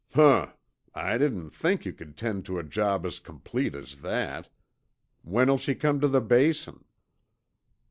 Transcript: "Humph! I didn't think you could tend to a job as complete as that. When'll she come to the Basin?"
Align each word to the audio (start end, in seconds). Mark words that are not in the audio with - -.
"Humph! 0.15 0.57
I 0.95 1.19
didn't 1.19 1.51
think 1.51 1.85
you 1.85 1.93
could 1.93 2.17
tend 2.17 2.43
to 2.45 2.57
a 2.57 2.63
job 2.63 3.05
as 3.05 3.19
complete 3.19 3.75
as 3.75 3.97
that. 3.97 4.49
When'll 5.21 5.59
she 5.59 5.75
come 5.75 5.99
to 6.01 6.07
the 6.07 6.21
Basin?" 6.21 6.83